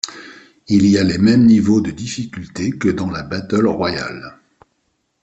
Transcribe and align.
Il 0.67 0.87
y 0.87 0.97
a 0.97 1.03
les 1.03 1.19
mêmes 1.19 1.45
niveaux 1.45 1.79
de 1.79 1.91
difficulté 1.91 2.71
que 2.71 2.87
dans 2.89 3.11
la 3.11 3.21
Battle 3.21 3.67
Royale. 3.67 4.39